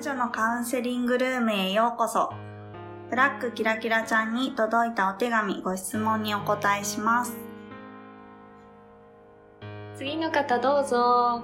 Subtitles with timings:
[0.00, 2.32] 魔女のカウンセリングルームへようこそ。
[3.10, 7.36] ブラックキラキラちゃんに届いたお手紙、ご質問にお答えします。
[9.96, 11.42] 次の方どうぞ。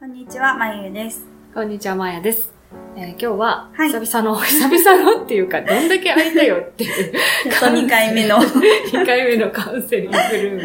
[0.00, 1.24] こんにちは、まゆゆです。
[1.54, 2.53] こんにちは、まやです。
[2.96, 7.12] えー今日は、はい久々の、 久々のっていうか、どんだけ空いたよっていう、
[7.50, 8.36] と2回目の。
[8.36, 10.60] は2回目のカウンセリングルーム。
[10.60, 10.64] い。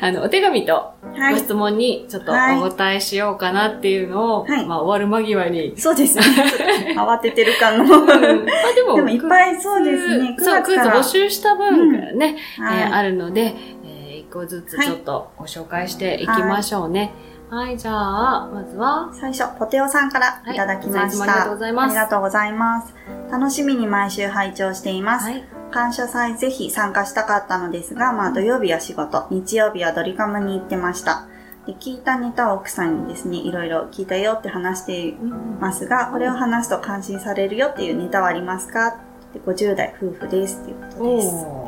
[0.00, 0.74] あの、お手紙と
[1.14, 1.34] はい。
[1.34, 5.74] ご質問にちょっとはいお答えしようかなっていうのを、はいまあ終わる間際に。
[5.76, 6.94] そうですね。
[6.98, 7.84] 慌ててる感の。
[7.84, 8.18] うんまあ
[8.74, 10.36] でも、でもいっぱいそうですね。
[10.38, 10.80] 9そう、クイズ。
[10.82, 17.00] 募集した分がね、はいえーあるので、えー一個ずつちょっとご紹介していきましょうね。
[17.00, 17.10] はい、
[17.78, 21.24] じゃあ、まずは、最初、ポテオさんからいただきました。
[21.24, 22.94] はいありがとうございますありがとうございます。
[23.30, 25.26] 楽しみに毎週拝聴しています。
[25.26, 25.44] はい。
[25.70, 31.26] 感謝祭ぜひ参加したかったのですが、まあ土曜日は仕事、日曜日はドリカムに行ってました。
[31.66, 35.14] で聞いたネタを奥さんにですね、いろいろ聞いたよって話してい
[35.60, 38.98] ますが、これを話すと感心されるよっていうネタはありますか？
[39.34, 41.65] で ?50 代夫婦ですっていうことです。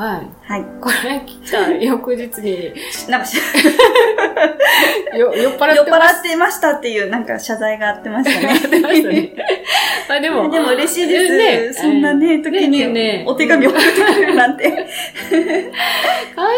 [0.00, 0.30] はい。
[0.40, 0.64] はい。
[0.80, 2.72] これ来た翌日に、
[3.10, 3.36] なんかし、
[5.14, 8.54] よ酔っ払酔っってま払ってましたっていうなんか謝罪があってましたね。
[8.54, 9.32] してましたね。
[10.08, 11.82] まあでも、 でも嬉しいです。
[11.82, 14.70] そんなね、時にねお手紙送ってくれるなんて。
[14.70, 14.78] 感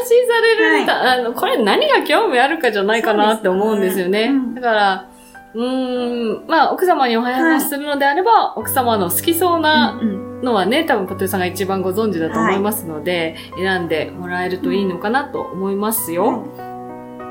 [0.06, 4.30] 心される、あの、これ何が興味あるかじゃないかなって思うんですよね。
[4.54, 5.04] だから、
[5.52, 16.46] うーん、まあ、奥様にお話しするのであれば、奥様の好きそうなうんのはね、多分、ポテさんが一番ご存知だと思いますので、選んでもらえるといいのかなと思いますよ。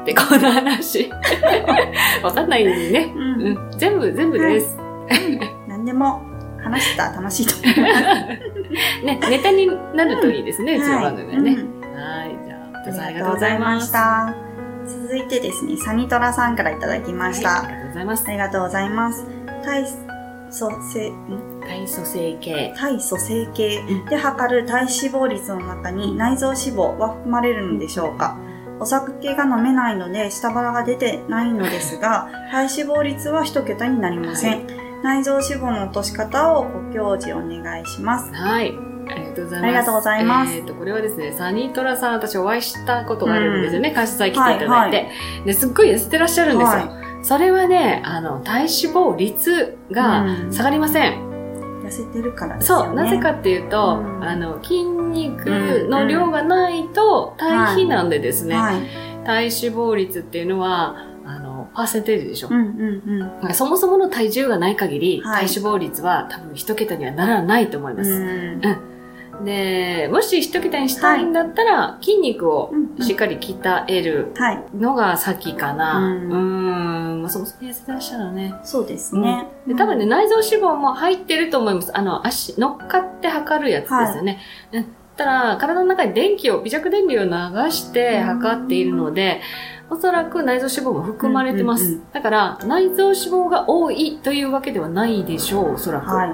[0.05, 1.11] で、この話。
[2.23, 3.13] わかんないね。
[3.15, 4.77] うんうん、全部、全部です。
[5.67, 6.21] 何でも
[6.63, 8.03] 話したら楽しいと思います。
[9.05, 11.51] ね、ネタになるといいですね、うちの番組はね。
[11.51, 14.35] うんはい、じゃあ、ポテさんあありがとうございました。
[14.87, 17.49] 続いてですね、サニトラさんからいただきました。
[17.49, 18.31] はいありがとうございますあ。
[18.31, 19.11] りがとうございま
[19.85, 20.10] す。
[20.51, 22.73] 体組成、ん体組成計。
[22.75, 28.37] 体組成計うんで測る体脂肪率の中に内臓脂肪は含まれるのでしょうか
[28.79, 34.65] お酒が飲めないので下腹が出てないのですが、 体脂肪率は一桁になりません。
[34.65, 38.31] は内臓脂肪の落とし方をご教示お願いします。
[38.33, 38.77] はい。
[39.09, 39.63] ありがとうございます。
[39.63, 43.93] ありがとうございますえっ、と、これはですね、サニートラさん、私お会いしたことがあるんですよね。
[43.95, 45.07] 監視祭来ていただいて、はい
[45.45, 46.77] ですっごい痩せてらっしゃるんですよ。
[46.77, 51.31] はそれはね、あの、体脂肪率がうん下がりません。
[51.83, 52.85] 痩せてるからですよね。
[52.87, 58.81] そう、なぜかっていうと、うんあの、筋肉の量がないと対比なんでですね、はい。
[59.25, 60.95] 体脂肪率っていうのは、
[61.25, 62.47] あの、パーセンテージでしょ。
[62.49, 63.53] うんうんうん。
[63.53, 68.09] そもそもの体重がない限り、はい体脂肪率は多分一桁にはならないと思います。
[68.11, 68.90] うん
[69.43, 74.63] で、もし一桁にしたいんだったら、筋肉をしっかり鍛えるはい。
[74.75, 75.99] のが先かな。
[75.99, 76.35] ううんー
[77.17, 77.21] ん。
[77.21, 78.53] まあ、そもそも痩せてらっしゃるのね。
[78.63, 79.47] そうですね。
[79.67, 81.97] で多分ね、内臓脂肪も入ってると思います。
[81.97, 84.39] あの、足、乗っかって測るやつですよね。
[84.73, 84.85] うん
[85.17, 87.29] たら、体の中に電気を、微弱電流を流
[87.71, 89.41] して測っているので、
[89.89, 91.83] おそらく内臓脂肪も含まれてます。
[91.83, 96.07] うんうんうだから、内臓脂肪が多いというわけではないでしょう、おそらく。
[96.09, 96.29] はい。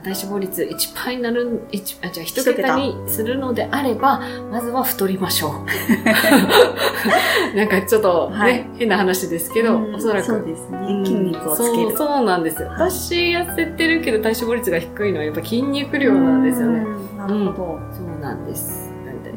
[0.00, 4.20] 体脂肪率1%になる、一あ、じゃあ1桁にするのであれば、
[4.50, 5.52] まずは太りましょう。
[7.56, 10.26] なんかちょっとね、はい変な話ですけど、うんおそらく。
[10.26, 10.78] そうですね。
[10.78, 11.70] うん筋肉をつける。
[11.90, 12.68] そうそうなんですよ。
[12.68, 16.78] はい私痩せてるけど体脂肪率が低いのはやっぱ筋肉量なんですよね。
[16.78, 17.18] うん。
[17.18, 17.78] なるほど。
[17.92, 18.90] そうなんです。
[19.04, 19.32] なんで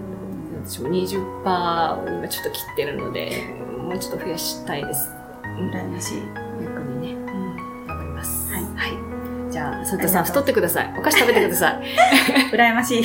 [0.66, 3.44] 私も20%を今ちょっと切ってるので、
[3.84, 5.12] もうちょっと増やしたいです。
[5.44, 6.45] うん羨ましい。
[9.56, 10.94] じゃあ、サンタさん太ってください。
[11.00, 11.82] お菓子食べてください。
[12.52, 13.04] 羨ましい。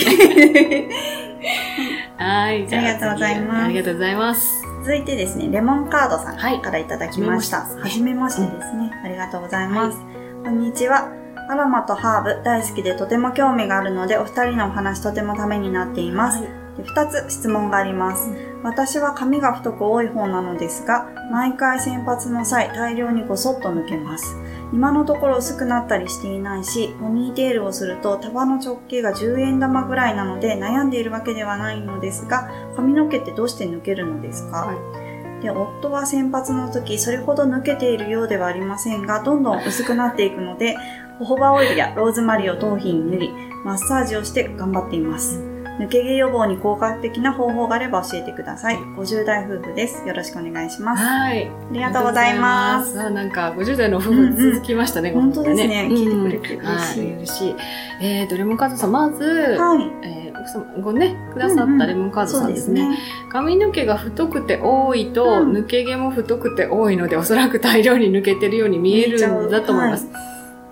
[2.19, 2.67] はい。
[2.67, 4.63] じゃあありがとうございます次ありがとうございます。
[4.81, 7.59] 続いてですね、レモンカードさはいんからいただきました。
[7.59, 8.91] ははじめましてですね。
[9.05, 9.99] ありがとうございます。
[10.43, 11.09] こんにちは。
[11.49, 16.43] アロマとハーブ大好きでとても興味があるので、お二人のお話とてもためになっています。
[16.43, 16.49] で
[16.83, 18.29] 二つ質問があります。
[18.65, 24.35] 私は髪が太く多い方なのですが、毎回洗髪の際大量にごそっと抜けます。
[24.73, 34.75] 今のところ薄くなったりしていないし、ポニーテールをすると束の直径が10円玉ぐらいなので悩んでいるわけではないのですが、髪の毛ってどうして抜けるのですか、は
[35.07, 40.77] いで、夫は洗髪の時、それほど抜けているようではありませんが、どんどん薄くなっていくので、
[41.19, 43.31] ホホバオイルやローズマリーを頭皮に塗り、
[43.65, 45.50] マッサージをして頑張っています。
[45.81, 48.77] 抜け毛予防に効果的な方法があれば教えてください。
[48.77, 50.07] 50代夫婦です。
[50.07, 51.03] よろしくお願いします。
[51.03, 51.49] はい。
[51.49, 53.01] ありがとうございます。
[53.01, 57.57] あなんか、50代の夫婦続きましたね、うんうん本当ですねうん聞いてくれて嬉しいはい、嬉しい。
[58.03, 60.07] えーと、レモンカードさん、まず、はい。
[60.07, 62.99] えー奥様ごね、くださったレモンカードさんですね。
[63.31, 70.09] 髪の毛が太くて多いと、うん抜け毛も太くて多いので、おそらく大量に抜けてるように見えるんだと思います。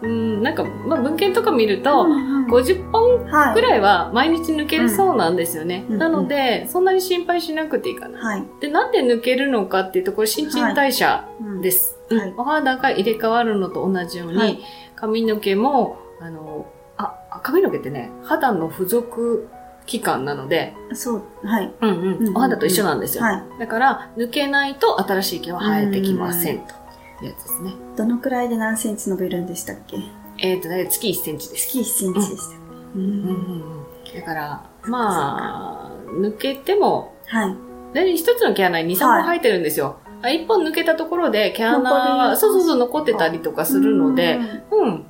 [0.02, 2.06] うん、なんか、まあ、文献とか見ると、
[2.48, 3.54] 50本はい。
[3.54, 5.84] くらいは毎日抜けるそうなんですよね。
[5.88, 8.18] うんなので、そんなに心配しなくていいかな。
[8.18, 8.44] はい。
[8.60, 11.94] で、なんで抜けるのかっていうと、これ新陳代謝うんです。
[11.94, 14.58] はいうんお肌が入れ替わるのと同じように、はい
[14.96, 16.66] 髪の毛も、あの、
[16.96, 19.48] あ、髪の毛ってね、肌の付属
[19.86, 21.72] 器官なので、そう、はい。
[21.80, 23.22] うんうんうんお肌と一緒なんですよ。
[23.24, 23.42] はい。
[23.60, 26.77] だから、抜けないと新しい毛は生えてきませんという
[27.26, 27.72] やつですね。
[27.96, 29.96] どのくらいで何センチ伸びるんでしたっけ？
[30.38, 31.68] えっ、とね、月1センチです。
[31.68, 32.56] 月1センチでした
[32.94, 33.78] うんうんうんうん
[34.14, 37.56] だから、まあ、抜けても、はい。
[37.94, 39.96] で、一つの毛穴に2、3本生えてるんですよ。
[40.22, 44.40] あ一本抜けたところで毛穴残は、りそうそうそう、残ってたりとかするので、
[44.70, 45.02] うん。
[45.02, 45.04] だ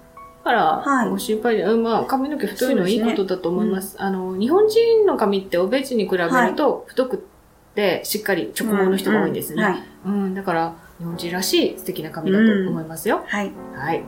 [0.44, 3.96] から、はいご心配で、うん、まあ、髪の毛太いのはいいことだと思います。
[3.98, 7.24] あの、日本人の髪って欧米人に比べると太く
[7.74, 9.64] て、しっかり直毛の人が多いんですよね。
[9.64, 9.82] はい。
[10.06, 13.22] うん、だから、日本人らしい素敵な髪だと思いますよ。
[13.26, 13.52] はい。
[13.74, 14.02] はい。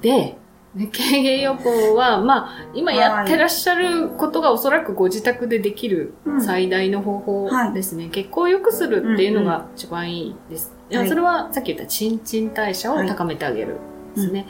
[0.00, 0.36] で、
[0.76, 8.08] 抜け毛予防は、まあ、今やってらっしゃることがおそらくご自宅でできるうん最大の方法ですね。
[8.10, 10.74] 血行を良くするっていうのが一番いいです。
[10.90, 13.78] いやはいそれはさっき言った新陳代謝を高めてあげる
[14.16, 14.46] ですね。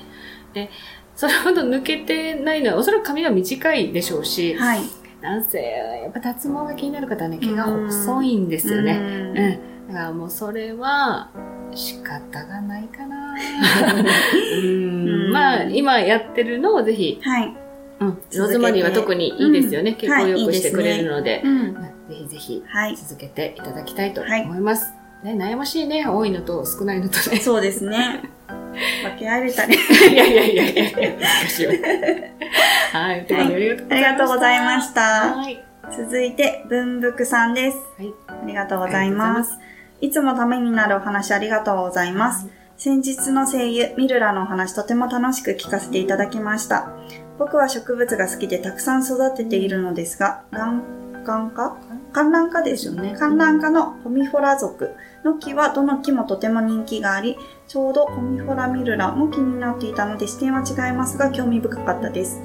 [0.54, 0.70] で、
[1.14, 4.80] それほど抜けてないのは、おそらく髪が短いでしょうし、はい。
[5.20, 5.62] 男性、
[6.02, 8.98] やっぱ脱毛が気になる方はね、毛が細いんですよね。
[8.98, 9.40] うんう
[9.84, 9.88] ん。
[9.88, 11.30] だからもうそれは
[11.76, 13.34] 仕方がないかな。
[15.32, 17.54] まあ、今やってるのをぜひ、はい。
[18.00, 19.92] うん、ローズマリーは特にいいですよね。
[19.92, 21.58] うん血行を良くしてくれるので、うん。
[21.58, 21.74] うん
[22.08, 22.96] ぜひぜひはい。
[22.96, 24.92] 続けていただきたいとはい思います。
[25.22, 26.06] ね、悩ましいね。
[26.06, 27.38] 多いのと少ないのとね。
[27.38, 28.22] そうですね。
[29.02, 29.76] 分け合えれたね。
[30.10, 31.72] いやいやいやいやいや、難しいわ。
[32.92, 35.40] はい、お手紙ありがとうございました。
[35.40, 36.04] ありがとうございましたはい。
[36.06, 37.78] 続いて、文福さんです。
[37.98, 38.12] はい。
[38.28, 39.58] ありがとうございます。
[40.00, 42.48] いつもためになるお話ありがとうございます。
[42.76, 46.90] 先日の声優、ミルラのお話とても楽しく聞かせていただきました。
[47.38, 50.82] 僕は植物が好きでたくさん育てているのですが、卵
[51.24, 51.76] 管科
[52.12, 53.16] 観覧科ですよね。
[53.18, 54.94] 観覧科のコミフォラ属
[55.24, 57.36] の木はどの木もとても人気があり、
[57.66, 62.40] ちょうどコミフォラミルラも気になっていたので視点は違いますが興味深かったです。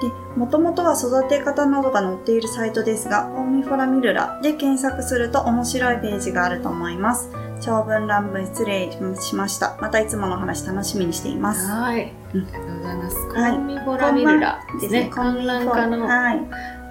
[0.00, 0.08] で、
[0.38, 7.30] もともとは育て方などが載っているサイトですが、コミフォラミルラで検索すると面白いページがあると思います。
[7.60, 9.76] 長文乱文失礼しました。
[9.80, 11.66] またいつもの話楽しみにしています。
[11.70, 12.12] はい。
[12.12, 13.16] あうんりがとうございます。
[13.16, 15.10] はいコンミフォラミルラですね。
[15.12, 16.40] 観覧科の、はい。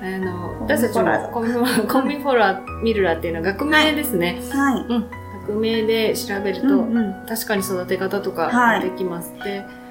[0.01, 4.41] あの、私たちもコンミフォラ コンミフォラミルラっていうのは学名ですね。
[4.51, 4.85] はい。
[5.47, 9.31] 学名で調べると、うんうん確かに育て方とかはいできます。
[9.43, 9.82] で、うん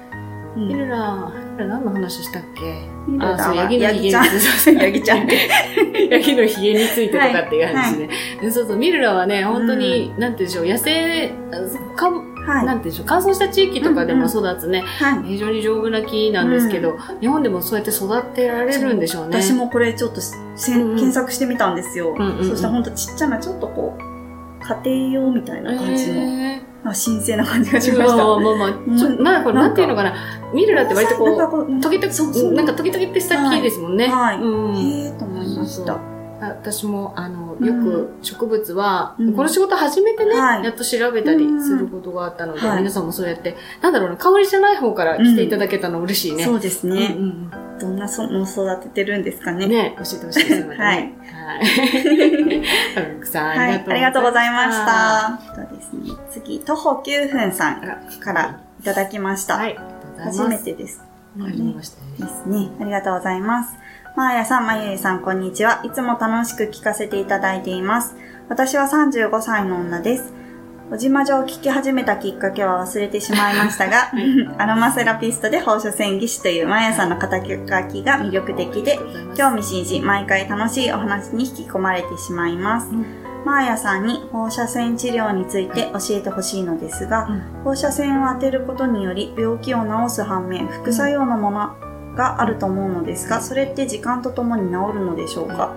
[0.55, 2.89] ミルラ、ミルラ何の話したっけ？
[3.19, 4.23] あ、そう、はヤギのヤギちゃん。
[4.23, 5.27] ヒゲにそうそうヤギちゃん。
[6.09, 8.09] ヤギのヒゲについてとかっていう話ね。
[8.41, 11.29] でそうそう、ミルラはね、本当に、なんて言うんでしょう、野生、
[11.95, 12.09] か
[12.45, 12.65] はい。
[12.65, 15.23] なんて言うんでしょう、乾燥した地域とかでも育つね、はい。
[15.23, 19.41] 非常に丈夫な木なんですけど、日本でもそうやって育てられるんでしょうね。
[19.41, 20.95] 私もこれちょっとせんうんうん。
[20.97, 22.15] 検索してみたんですよ。
[22.17, 22.49] うんうんうん。
[22.49, 28.17] そしたらほんとちっちゃな、ちょっとこう、家庭用みたいな感じの、へあ神聖な感じがしーました。
[28.17, 28.69] まあまあまあ、
[29.23, 29.43] なん。
[29.43, 30.13] かこれ、なんていうのかな、
[30.53, 34.07] ミルラって割とこうなんかトゲトゲってした木ですもんね。
[34.07, 34.39] はい。
[34.39, 34.75] うん。
[34.75, 36.12] へえと思いました。
[36.45, 46.45] あ私も、あの、うんよく植物は、うんこの仕事始めてね、はいやっと調べたりすることがあったので、はい皆さんもそうやって、なんだろうな、香りじゃない方から来ていただけたの嬉しいね。
[46.45, 47.15] そうですうんね。
[47.17, 49.65] うんどんなその育ててるんですかね。
[49.65, 50.75] うんね、教えてほしいです、ね。
[50.75, 51.13] はい。
[52.95, 55.61] たぶくさん、はい、ありがとうございましはた。
[55.61, 57.81] えっとですね、次、徒歩9分さん
[58.19, 59.55] からいただきました。
[59.55, 60.25] い、ありがとうござい。
[60.25, 61.01] 初めてです。
[61.37, 61.45] うん。
[61.45, 62.29] 初めましてで。
[62.29, 62.69] すね。
[62.79, 63.82] ありがとうございます。
[64.15, 65.81] まーやさん、まゆゆさん、こんにちは。
[65.83, 68.15] いつも楽しく聞かせていただいています。
[68.47, 70.33] 私は35歳の女です。
[70.91, 74.11] おじまじょを聞き始めたきっかけは忘れてしまいましたが、
[74.61, 77.57] アロマセラピストで放射線技師というまーやさんの肩書き
[78.03, 78.99] が魅力的で、
[79.35, 82.89] 興味津々、毎回楽しいお話に引き込まれてしまいます。
[82.91, 83.05] うん
[83.45, 91.75] マーヤさんに放射線治療について教えてほしいのですが、うん放射線を当てることにより病気を治す反面、副作用のもの
[92.15, 95.75] があると思うのですが、それって時間とともに治るのでしょうか？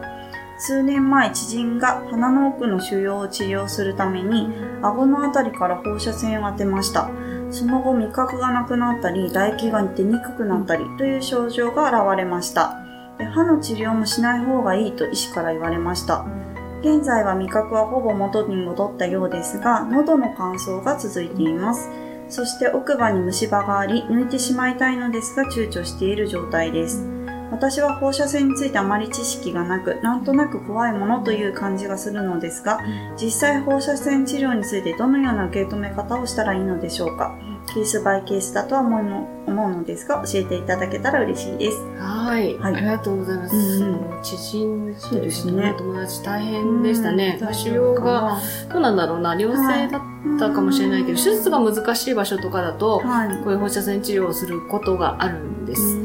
[0.58, 4.50] 数年前、知人が鼻の奥の腫瘍を治療するために、
[4.82, 7.10] 顎のあたりから放射線を当てました。
[7.50, 12.78] その後、味覚がなくなったり、唾液が出にくくなったりという症状が現れました。
[13.18, 16.24] で歯の治療もしない方がいいと医師から言われました。
[16.80, 21.90] 現在は味覚はほぼ元に戻ったようですが、喉の乾燥が続いています。
[22.28, 27.16] そして奥歯に虫歯があり、抜いてしまいたいのですが躊躇している状態です。
[27.50, 32.80] 私は放射線についてあまり知識がなく、なんとなく怖いものという感じがするのですが、
[33.16, 37.36] 実際放射線治療についてどのような受け止め方をしたらいいのでしょうか。
[37.72, 41.80] ケースバイケースだとは思うの思うのですが、教えていただけたら嬉しいです。
[41.98, 43.54] はい、はいありがとうございます。
[43.54, 47.38] うんうん知人ですねお友達大変でしたね。
[47.40, 48.38] うんが、
[48.72, 50.00] どうなんだろうな、良性だっ
[50.38, 53.28] たかもしれないけど、手術が難しい場所とかだと、はい。
[53.42, 56.02] こういう放射線治療をすることがあるんです。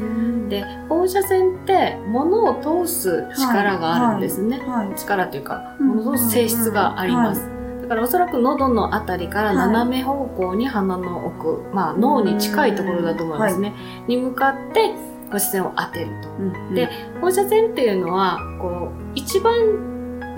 [0.48, 4.58] で、で、放射線って物を通す力があるんですね。
[4.60, 4.94] はい。
[4.98, 7.48] 力というか、うん物を通す性質があります。
[7.82, 13.74] だからおそらく喉のあたりから斜め方向に鼻の奥、まあ脳に近いところだと思いますね。
[14.06, 14.94] に向かって
[15.30, 16.28] 放射線を当てると。
[16.28, 16.90] うんで、
[17.20, 19.54] 放射線っていうのは、こう、一番、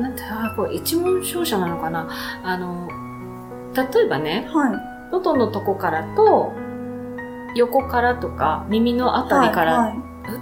[0.01, 2.09] なんて、あこう一問照射なのかな
[2.45, 2.89] あの、
[3.75, 4.73] 例えばね、はい。
[5.13, 6.53] 喉のとこからと、
[7.55, 9.95] 横からとか、耳のあたりから、はい。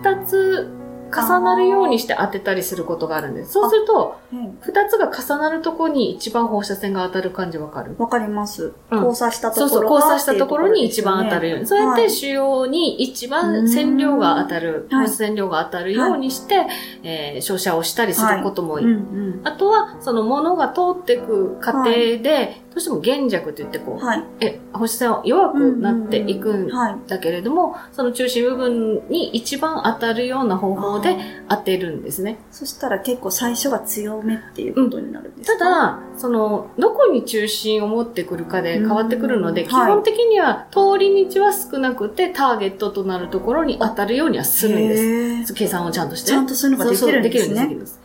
[0.05, 0.79] 二つ
[1.15, 3.53] 重なるようにして当てたりすることがあるんです。
[3.53, 7.97] そうすると、はい二つが重なるところに一番放射線が当たる感じわかる？
[7.99, 8.73] わかります。
[8.91, 11.67] うん交差したところそうそう、交差したところに一番当たるように。
[11.67, 16.67] そうやってはい腫瘍に一番線量が当たる、うんはい放射線量が当たるようにして、
[17.03, 18.87] えー照射をしたりすることもいい。
[18.87, 19.47] うんうん。
[19.47, 24.25] あとは、その物が通っていく過程で、どうしても現弱って言ってこう、はい。
[24.41, 26.97] え、放射線は弱くなっていくんはい。
[27.07, 31.17] だけれども、その中心部分に一番当たるような方法で
[31.49, 32.38] 当てるんですね。
[32.50, 45.55] そしたら結構最初が強めっていうことになるんですか、ただ、その、どこに中心を持ってくるかで変わってくるので、うん基本的には通り道は少なくて、ターゲットとなるところに当たるようにはするんです。
[45.55, 46.31] 計算をちゃんとして。
[46.31, 47.62] ちゃんとそういうのができるんですね。
[47.62, 48.00] できるんです。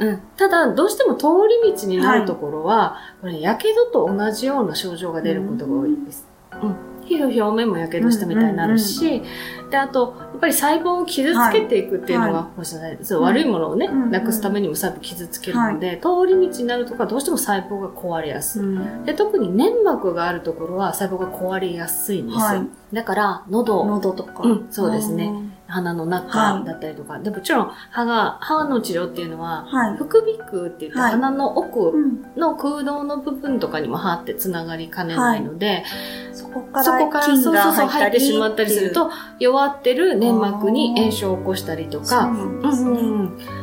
[0.00, 0.20] うん。
[0.36, 1.26] ただ、どうしても通
[1.62, 6.26] り道になるところは、これ、やけどと同じような症状が出ることが多いです。
[6.62, 6.74] うん。
[7.04, 9.22] 皮膚表面もやけどしたみたいになるし、
[9.70, 18.62] で、あと、ぱり細胞を傷つけていくっていうのが、は放射線そう悪いものをね、うんなくすためにも細胞傷つけるので、通り道になるところはどうしても細胞が壊れやすい。
[18.62, 19.04] うん。
[19.04, 22.40] で特に粘膜があるところは細胞が壊れやすいんですよ。
[22.40, 22.68] はい。
[22.92, 24.42] だから、喉、喉とか。
[24.42, 25.32] うんそうですね。
[25.68, 29.96] 鼻の中だったりとか、でもちろん歯が、歯の治療っていうのは、はい。
[29.96, 31.10] 副鼻腔って言って、はい。
[31.12, 32.26] 鼻の奥うん。
[32.36, 35.84] の空洞の部分とかにも歯ってつながりかねないので、
[36.32, 42.30] そこからそこからそうそうそう入ってしまったりすると、弱ってる粘膜に炎症を起こしたりとか、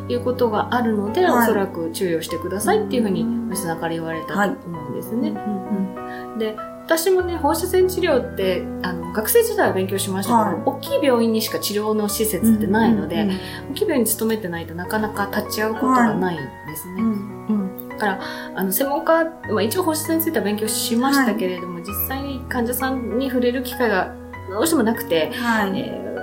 [0.07, 1.43] いうことがあるので、はい。
[1.43, 5.29] おそらく注意をしてくださいっていうふうにうん、吉田から言われたとはい思うんですね。
[5.29, 6.39] うんうん。
[6.39, 6.55] で、
[6.85, 10.77] 私もね、放射線治療って、あの、学生時代は勉強しましたけど、はい。
[10.77, 13.29] 大きい病院にしか治療の施設ってないので、うん
[13.71, 17.01] 大きい病院に勤めてないとなかなか立ち会うことがないんですね。
[17.01, 17.53] うんう
[17.85, 17.89] ん。
[17.89, 18.19] だから、
[18.55, 24.13] あの、専門家、まあ一応放射線については勉強しましたけれども、実際に患者さんに触れる機会が
[24.49, 25.79] どうしてもなくて、はい。
[25.79, 26.16] えー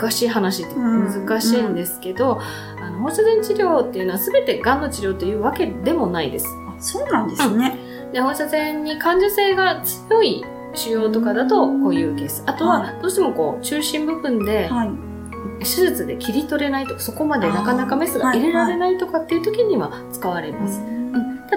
[0.00, 2.40] 詳しい話って難しいんですけど、
[2.80, 6.46] あの放射線治療っていうのは全てがんの治療というわけでもないです。
[6.68, 7.78] あそうなんですね。
[8.12, 12.42] で放射線に感受性が強い腫瘍とかだとこういうケース。
[12.46, 14.90] あとははどうしてもこう中心部分ではい。
[15.60, 20.80] 手術で切り取れないとかそこまでなかなかメスが入れられないとかっていう時には使われます。
[20.80, 20.99] うんた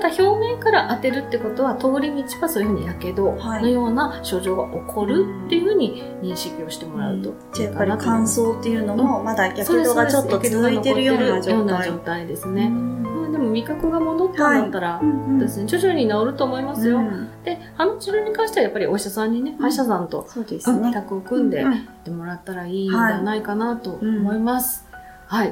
[0.04, 8.24] だ表面から当てるってことは通り道はそういうふうにやけどのような症状が起こるっていうふうに認識をしてもらうとじゃあやっぱり乾。
[8.24, 11.98] 燥っていうのも、まだやけどがちょっと続いてるような状態な状。
[12.00, 12.66] 態ですね。
[12.66, 16.98] うんまあでも味覚が戻ったんだったら、うんですね、徐々に治ると思いますよ。
[16.98, 20.94] うんで、歯の治療に関してはやっぱりお医者さんにね、歯医者さんと、そうですうん、ね。
[20.94, 24.88] タッグを組んでうんやってもらったらいいんじゃないかなと思います。
[24.92, 24.93] はい、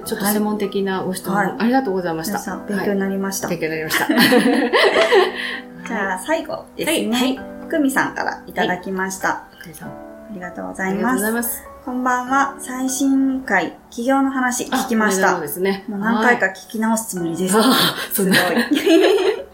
[0.06, 2.34] ちょっとはい専門的なご質問、はいありがとうございました。
[2.34, 3.48] 皆さん、勉強になりました。
[3.48, 4.08] はい、勉強になりました。
[5.88, 7.40] じゃあ、最後ですはい、はねい。。
[7.70, 9.44] ふみさんからいただきました。
[9.66, 9.92] 皆さんあ
[10.34, 11.00] りがとうござあいます。
[11.00, 11.64] りがとうございます。
[11.86, 12.56] こんばんは。
[12.60, 15.48] 最新回、企業の話聞きましたあこれで。
[15.48, 15.84] ですね。
[15.88, 17.56] もう何回かはい聞き直すつもりです。
[18.14, 18.38] すごい。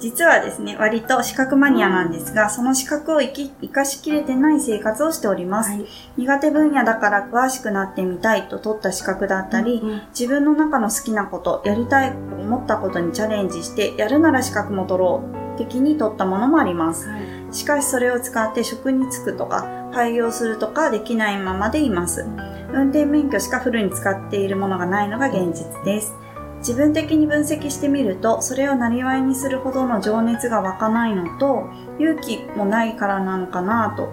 [0.00, 5.70] 実はですね、割と資格マニアなんですが、その資格を生き生かしきれてない生活をしております。
[5.70, 15.22] はい苦手分野だから詳しくなってみたいと取った資格だったり、うん自分の中の好きなこと、やりたいと思ったことにチャレンジして、やるなら資格も取ろ
[15.54, 17.08] う、的に取ったものもあります。
[17.52, 22.26] しかしそれを使って職に就くとか、廃業するとかできないままでいます。
[22.72, 26.14] 運転免許しかフルに使っているものがないのが現実です。
[26.60, 34.04] 自分的に分析してみると、それをなりわいにするほどの情熱が湧かないのと、勇気もないからなのかなと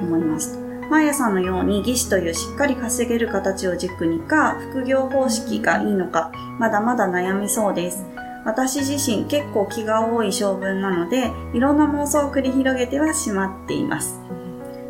[0.00, 0.58] 思います。
[0.90, 8.06] マーヤさんのように技師というしっかり稼げる形を軸にか、副業方式がいいのか、まだまだ悩みそうです。
[8.44, 14.20] 私自身結構気が多い性分なので、いろんな妄想を繰り広げてはしまっています。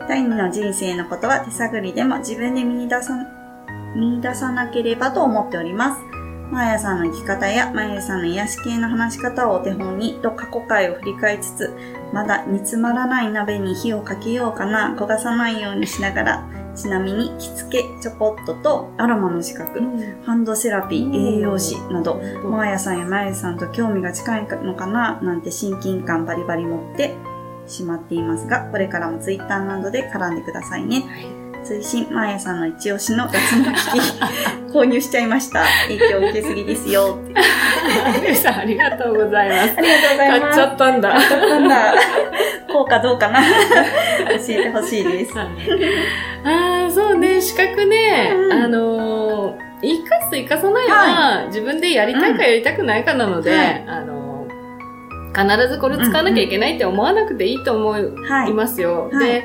[0.08, 3.14] 第二の人生のことは手探りでも自分で見出さ、
[3.96, 6.07] 見出さなければと思っております。
[6.50, 11.74] マーヤさんの生き方やマーヤさんの癒し系の話し方をお手本にと過去回を振り返りつつ、
[12.12, 19.80] まだ煮詰まらない鍋に火をかけようかな、焦がさないようにしながら、ちなみに着付け、チョコットとアロマの資格、
[20.24, 22.14] ハンドセラピー、栄養士など、
[22.44, 27.14] マーヤさんやマーヤさんと興味が近いのかななんて親近感バリバリ持って
[27.66, 31.04] しまっていますが、これからもツイッターなどで絡んでくださいね。
[31.64, 35.64] 追伸、マーヤさんの一押しの脱毛機器、 購入しちゃいました。
[35.88, 37.18] 影響受けすぎですよ。
[38.24, 39.74] ゆうさん、ありがとうございます。
[39.76, 40.40] ありがとうございます。
[40.40, 41.14] 買っちゃったんだ。
[41.14, 41.94] なんだ。
[42.72, 43.40] こうかどうかな。
[43.40, 43.44] 教
[44.50, 45.32] えてほしいです。
[45.38, 45.46] あ
[46.88, 54.18] あ、そうね、資格ね、うんあのー、生かす生かさないは、自分でやりたいかやりたくないかなので、はいあのー
[55.38, 58.00] 必ずこれ使わなきゃいけないって思わなくていいと思は
[58.46, 58.54] いい。
[58.54, 59.08] ますよ。
[59.12, 59.44] はいで、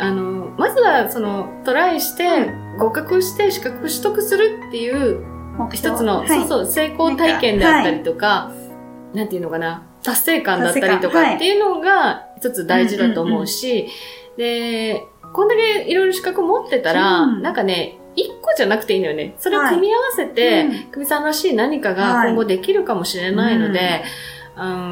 [0.00, 5.24] あのー、まずは、その、トライして、合格して資格取得するっていう、
[5.72, 6.28] 一つの、はい。
[6.28, 8.50] そうそう、成功体験であったりとか、
[9.14, 13.88] なんていうのかな、達成感だったりとかっていうのが一つ大事だと思うし、
[14.36, 15.04] で、
[15.34, 17.42] こんだけいろいろ資格持ってたら、うん。
[17.42, 19.34] なんかね、一個じゃなくていいのよね。
[19.38, 20.70] それを組み合わせて、うん。
[20.92, 24.39] 久美さんらしい何かが今後できるかもしれないので、うん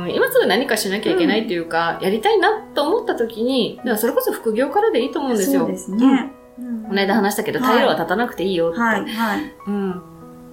[0.09, 5.61] 今すぐ何かしなきゃいけないっていうか、やりたいなと思った時に、だからそれこそ副業からでいいと思うんですよ。
[5.61, 6.33] そうですね。
[6.59, 8.81] うんこの間話したけど、はいタイヤは立たなくていいよって。
[8.81, 9.55] はい、はい。
[9.67, 10.03] うん。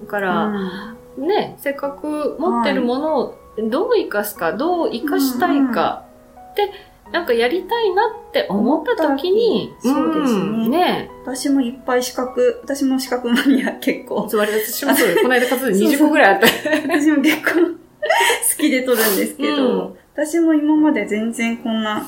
[0.02, 3.38] だから、うんね、せっかく持ってるものを
[3.70, 6.04] どう活かすか、どう活かしたいか
[6.52, 6.70] って、
[7.10, 11.10] なんかやりたいなって思った時に、そうですねんね。
[11.24, 14.28] 私もいっぱい資格、私も資格マニア結構。
[14.28, 16.46] そう、私もそうよこの間数20個ぐらいあった。
[16.86, 17.85] 私も結構
[18.56, 22.06] 好きで取るんですけど、うん私も今まで全然こんな、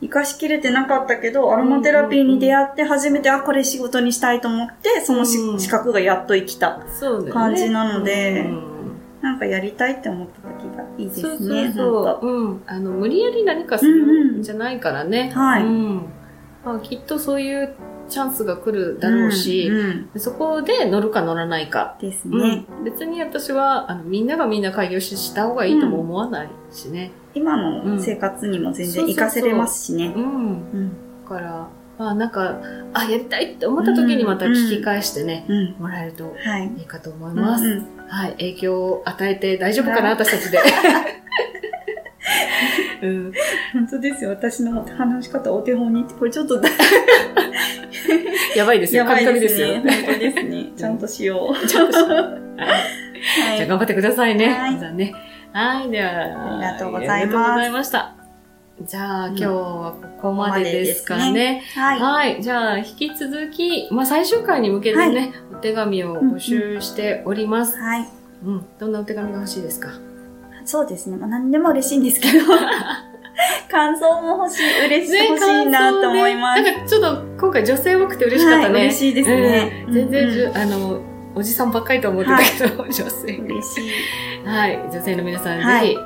[0.00, 6.80] 活かしきれてなかったけど、アロマテラピーに出会って初めて、あ、これ仕事にしたいと思って、そのしうん資格がやっと生きた。
[7.30, 8.70] 感じなのでうん
[9.20, 12.26] なんかやりたいって思った時がいいですそうそうね、そう。
[12.26, 12.62] うん。
[12.66, 15.30] あの、無理やり何かするんじゃないからね。
[15.34, 16.06] はいうん。
[16.64, 17.74] まあ、きっとそういう
[18.10, 19.76] チャンスが来るだろうし、うん
[20.14, 21.96] うんそこで乗るか乗らないか。
[22.00, 22.66] ですうんね。
[22.84, 27.12] 別に私はあのみんながみんな開業しした方がいいとも思わないしね。
[27.34, 30.18] 今の生活にも全然活かせれますしねう。
[30.18, 30.22] ん。
[30.22, 30.26] う
[30.76, 30.92] ん。
[31.24, 31.68] だから、
[31.98, 32.60] まあなんか、
[32.92, 35.76] あ、やりたいって思った時にまた聞き返してね、うん。
[35.78, 36.72] もらえるとはい。
[36.78, 37.64] いいかと思います。
[37.64, 38.32] うんうんはい。
[38.32, 40.58] 影響を与えて大丈夫かな、はい私たちで。
[43.02, 43.32] うん、
[43.72, 44.30] 本当ですよ。
[44.30, 46.60] 私の話し方お手本にこれちょっと
[48.56, 49.04] やばいですよ。
[49.04, 49.68] やばい神々ですよ。
[49.68, 49.92] ですね。
[50.06, 50.66] 本当ですね。
[50.76, 51.66] ちゃんとしよう。
[51.66, 52.38] ちゃんとしは
[53.56, 54.46] じゃあ頑張ってくださいね。
[54.48, 55.14] はいね。
[55.52, 55.90] はい。
[55.90, 58.14] では、ありがとうございますありがとうございました。
[58.82, 61.62] じゃあ、今日はここまでですかね。
[61.74, 62.00] はい。
[62.00, 62.42] はい。
[62.42, 67.76] じゃあ、引き続き、まあ、最終回に向けてね、お手紙を募集しております。
[67.78, 68.08] はい。
[68.44, 68.66] うん。
[68.78, 69.90] どんなお手紙が欲しいですか？
[70.64, 71.16] そうですね。
[71.18, 72.44] まあ、何でも嬉しいんですけど。
[73.70, 76.62] 感想も欲しい、嬉しい、欲しいなと思います。
[76.62, 78.74] ねなんかちょっと今回女性多くて嬉しかったね。
[78.74, 81.00] はい嬉しいですねうん全然うんあの、
[81.34, 83.36] おじさんばっかりと思ってたけど、女性。
[83.36, 84.46] 嬉しい。
[84.46, 84.78] はい。
[84.90, 85.98] 女性の皆さん、はいぜひ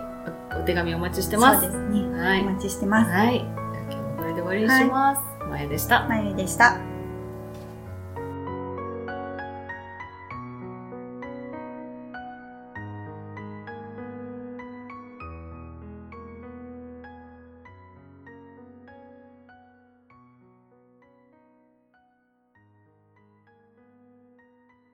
[0.57, 1.63] お、お手紙お待ちしてます。
[1.63, 2.19] そうですね。
[2.19, 3.11] はいお待ちしてます。
[3.11, 3.37] はい。
[3.37, 3.45] 今
[3.91, 5.21] 日もこれで終わりにします。
[5.49, 6.07] まやでした。
[6.09, 6.94] まゆでした。